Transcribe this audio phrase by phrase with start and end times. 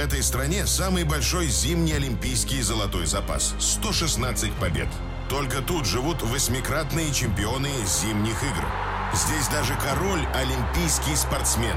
[0.00, 4.88] этой стране самый большой зимний олимпийский золотой запас– 116 побед.
[5.28, 8.66] Только тут живут восьмикратные чемпионы зимних игр.
[9.12, 11.76] Здесь даже король– олимпийский спортсмен.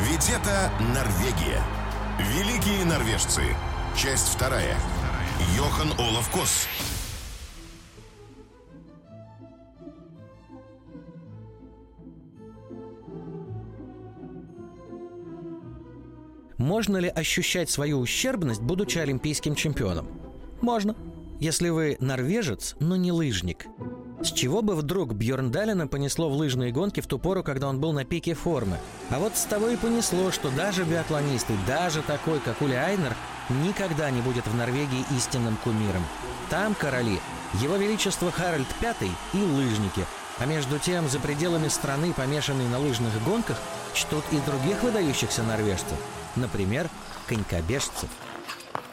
[0.00, 1.62] Ведь это Норвегия.
[2.18, 3.42] Великие норвежцы.
[3.96, 4.76] Часть вторая.
[5.56, 6.66] Йохан Олаф Косс.
[16.58, 20.08] Можно ли ощущать свою ущербность, будучи олимпийским чемпионом?
[20.60, 20.96] Можно.
[21.38, 23.66] Если вы норвежец, но не лыжник.
[24.20, 27.80] С чего бы вдруг Бьорн Далина понесло в лыжные гонки в ту пору, когда он
[27.80, 28.76] был на пике формы?
[29.10, 33.14] А вот с того и понесло, что даже биатлонисты, даже такой, как Ули Айнер,
[33.64, 36.04] никогда не будет в Норвегии истинным кумиром.
[36.50, 37.20] Там короли–
[37.62, 38.94] его величество Харальд V
[39.32, 40.04] и лыжники.
[40.40, 43.58] А между тем, за пределами страны, помешанные на лыжных гонках,
[43.94, 45.98] чтут и других выдающихся норвежцев.
[46.38, 46.88] Например,
[47.26, 48.08] конькобежцев.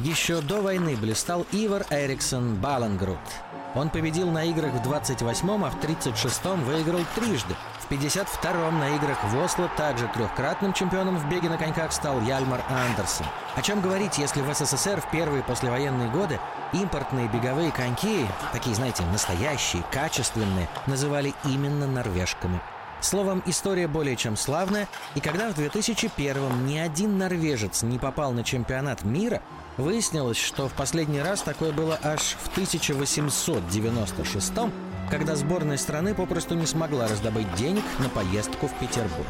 [0.00, 3.18] Еще до войны блистал Ивар Эриксон Балангрут.
[3.74, 7.54] Он победил на играх в 28-м, а в 36-м выиграл трижды.
[7.80, 12.62] В 52-м на играх в Осло также трехкратным чемпионом в беге на коньках стал Яльмар
[12.68, 13.26] Андерсон.
[13.56, 16.38] О чем говорить, если в СССР в первые послевоенные годы
[16.72, 22.60] импортные беговые коньки, такие, знаете, настоящие, качественные, называли именно норвежками.
[23.00, 28.44] Словом, история более чем славная, и когда в 2001-м ни один норвежец не попал на
[28.44, 29.42] чемпионат мира,
[29.76, 34.52] выяснилось, что в последний раз такое было аж в 1896
[35.10, 39.26] когда сборная страны попросту не смогла раздобыть денег на поездку в Петербург.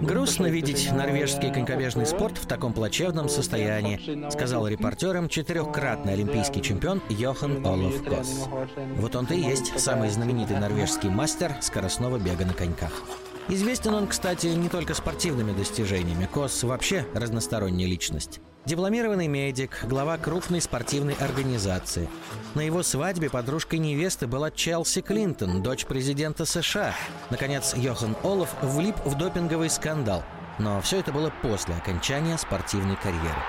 [0.00, 7.64] Грустно видеть норвежский конькобежный спорт в таком плачевном состоянии, сказал репортерам четырехкратный олимпийский чемпион Йохан
[7.66, 8.48] Олаф Кос.
[8.96, 12.92] Вот он-то и есть самый знаменитый норвежский мастер скоростного бега на коньках.
[13.48, 16.28] Известен он, кстати, не только спортивными достижениями.
[16.32, 18.40] Кос вообще разносторонняя личность.
[18.66, 22.10] Дипломированный медик, глава крупной спортивной организации.
[22.54, 26.94] На его свадьбе подружкой невесты была Челси Клинтон, дочь президента США.
[27.30, 30.22] Наконец, Йохан Олаф влип в допинговый скандал.
[30.58, 33.42] Но все это было после окончания спортивной карьеры.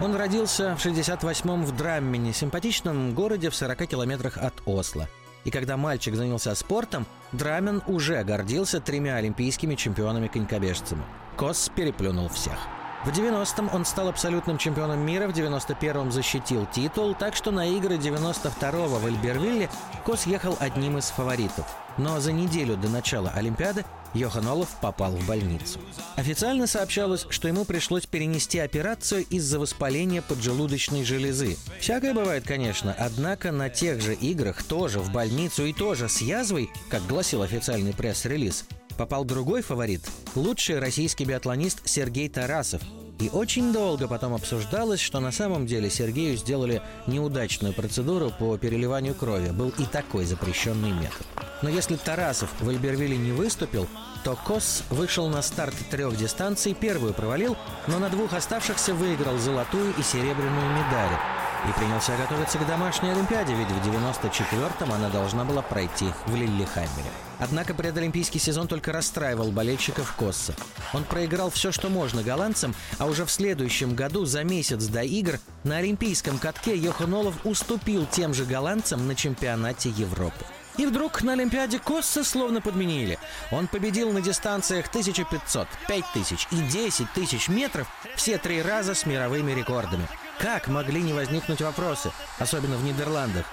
[0.00, 5.08] Он родился в 68-м в Драммене, симпатичном городе в 40 километрах от Осло.
[5.44, 11.02] И когда мальчик занялся спортом, Драмен уже гордился тремя олимпийскими чемпионами-конькобежцами.
[11.36, 12.56] Кос переплюнул всех.
[13.04, 17.96] В 90-м он стал абсолютным чемпионом мира, в 91-м защитил титул, так что на игры
[17.96, 19.68] 92-го в Эльбервилле
[20.06, 21.66] Кос ехал одним из фаворитов.
[21.98, 25.80] Но за неделю до начала Олимпиады Йохан Олаф попал в больницу.
[26.16, 31.56] Официально сообщалось, что ему пришлось перенести операцию из-за воспаления поджелудочной железы.
[31.80, 36.70] Всякое бывает, конечно, однако на тех же играх тоже в больницу и тоже с язвой,
[36.88, 38.66] как гласил официальный пресс-релиз,
[38.96, 40.02] попал другой фаворит–
[40.34, 42.82] лучший российский биатлонист Сергей Тарасов.
[43.18, 49.14] И очень долго потом обсуждалось, что на самом деле Сергею сделали неудачную процедуру по переливанию
[49.14, 49.50] крови.
[49.50, 51.26] Был и такой запрещенный метод.
[51.62, 53.86] Но если Тарасов в Альбервилле не выступил,
[54.24, 59.94] то Кос вышел на старт трех дистанций, первую провалил, но на двух оставшихся выиграл золотую
[59.96, 65.62] и серебряную медали и принялся готовиться к домашней Олимпиаде, ведь в 94-м она должна была
[65.62, 67.10] пройти в Лиллихаммере.
[67.38, 70.54] Однако предолимпийский сезон только расстраивал болельщиков Косса.
[70.92, 75.38] Он проиграл все, что можно голландцам, а уже в следующем году, за месяц до игр,
[75.64, 80.44] на олимпийском катке Йоханолов уступил тем же голландцам на чемпионате Европы.
[80.76, 83.18] И вдруг на Олимпиаде Косса словно подменили.
[83.50, 89.52] Он победил на дистанциях 1500, 5000 и 10 тысяч метров все три раза с мировыми
[89.52, 90.08] рекордами.
[90.38, 93.46] Как могли не возникнуть вопросы, особенно в Нидерландах?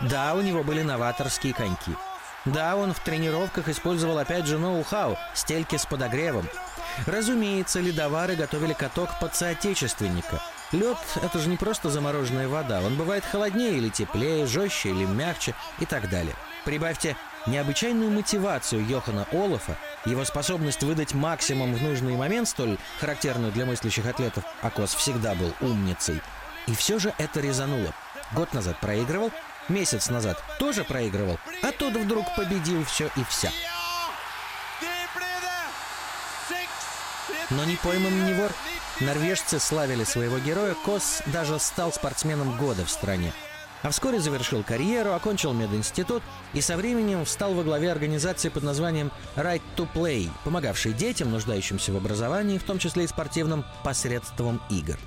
[0.00, 1.92] Да, у него были новаторские коньки.
[2.44, 6.48] Да, он в тренировках использовал опять же ноу-хау, стельки с подогревом.
[7.06, 10.40] Разумеется, ледовары готовили каток под соотечественника.
[10.72, 15.54] Лед– это же не просто замороженная вода, он бывает холоднее или теплее, жестче или мягче
[15.80, 16.34] и так далее.
[16.64, 17.16] Прибавьте
[17.46, 24.06] необычайную мотивацию Йохана Олафа, его способность выдать максимум в нужный момент, столь характерную для мыслящих
[24.06, 26.20] атлетов, Акос всегда был умницей.
[26.68, 27.92] И все же это резануло.
[28.32, 29.32] Год назад проигрывал,
[29.68, 33.50] месяц назад тоже проигрывал, а тут вдруг победил все и вся.
[37.50, 38.52] Но не пойман не вор.
[39.00, 43.32] Норвежцы славили своего героя, Кос даже стал спортсменом года в стране.
[43.82, 49.10] А вскоре завершил карьеру, окончил мединститут и со временем встал во главе организации под названием
[49.36, 54.98] Right to Play, помогавшей детям, нуждающимся в образовании, в том числе и спортивном, посредством игр.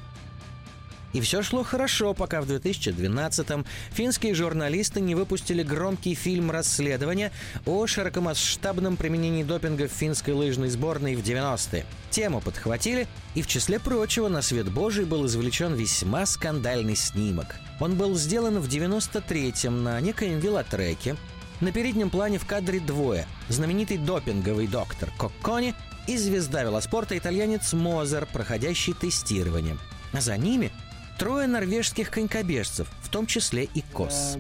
[1.14, 7.32] И все шло хорошо, пока в 2012-м финские журналисты не выпустили громкий фильм расследования
[7.66, 11.86] о широкомасштабном применении допинга в финской лыжной сборной в 90-е.
[12.10, 17.56] Тему подхватили, и в числе прочего на свет Божий был извлечен весьма скандальный снимок.
[17.80, 21.16] Он был сделан в 93-м на некоем велотреке.
[21.62, 23.28] На переднем плане в кадре двое.
[23.50, 25.76] Знаменитый допинговый доктор Коккони
[26.08, 29.78] и звезда велоспорта итальянец Мозер, проходящий тестирование.
[30.12, 30.72] А за ними
[31.18, 34.38] трое норвежских конькобежцев, в том числе и Кос.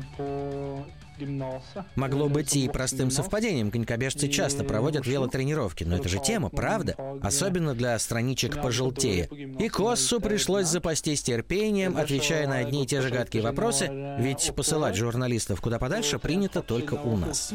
[1.95, 3.71] Могло быть и простым совпадением.
[3.71, 6.95] Конькобежцы часто проводят велотренировки, но это же тема, правда?
[7.21, 9.29] Особенно для страничек пожелтее.
[9.59, 14.95] И Коссу пришлось запастись терпением, отвечая на одни и те же гадкие вопросы, ведь посылать
[14.95, 17.53] журналистов куда подальше принято только у нас.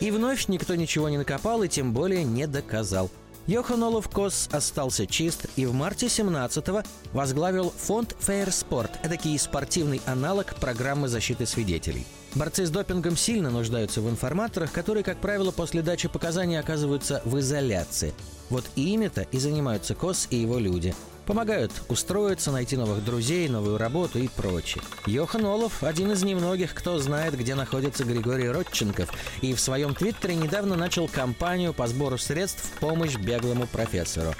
[0.00, 3.10] И вновь никто ничего не накопал и тем более не доказал.
[3.48, 6.82] Юхан-Улаф Косс остался чист и в марте 17-го
[7.14, 12.04] возглавил фонд Fair Sport, эдакий спортивный аналог программы защиты свидетелей.
[12.34, 17.38] Борцы с допингом сильно нуждаются в информаторах, которые, как правило, после дачи показаний оказываются в
[17.38, 18.12] изоляции.
[18.50, 20.94] Вот ими-то и занимаются Косс и его люди–
[21.28, 24.82] Помогают устроиться, найти новых друзей, новую работу и прочее.
[25.04, 30.74] Юхан-Улаф – один из немногих, кто знает, где находится Григорий Родченков, и в своем твиттере недавно
[30.74, 34.34] начал кампанию по сбору средств в помощь беглому профессору.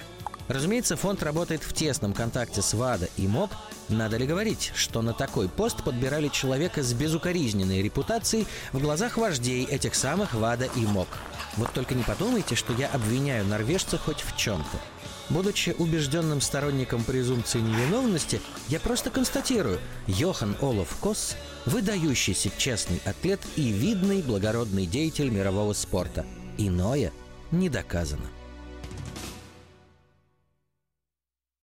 [0.49, 3.51] Разумеется, фонд работает в тесном контакте с ВАДА и МОК.
[3.89, 9.65] Надо ли говорить, что на такой пост подбирали человека с безукоризненной репутацией в глазах вождей
[9.65, 11.09] этих самых ВАДА и МОК?
[11.57, 14.79] Вот только не подумайте, что я обвиняю норвежца хоть в чем-то.
[15.29, 21.37] Будучи убежденным сторонником презумпции невиновности, я просто констатирую, Йохан Олаф Косс–
[21.67, 26.25] выдающийся честный атлет и видный благородный деятель мирового спорта.
[26.57, 27.13] Иное
[27.51, 28.25] не доказано.